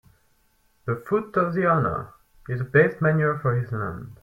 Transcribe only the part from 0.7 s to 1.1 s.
The